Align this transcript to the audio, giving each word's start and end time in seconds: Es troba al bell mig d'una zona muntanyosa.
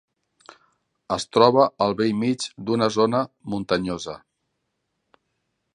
Es 1.15 1.27
troba 1.37 1.67
al 1.87 1.93
bell 1.99 2.15
mig 2.23 2.47
d'una 2.69 2.89
zona 2.97 3.23
muntanyosa. 3.55 4.19